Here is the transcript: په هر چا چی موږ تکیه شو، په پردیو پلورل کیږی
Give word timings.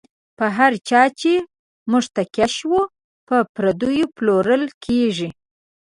په 0.37 0.45
هر 0.57 0.73
چا 0.89 1.03
چی 1.19 1.33
موږ 1.91 2.03
تکیه 2.15 2.47
شو، 2.55 2.77
په 3.27 3.35
پردیو 3.55 4.07
پلورل 4.15 4.63
کیږی 4.83 5.29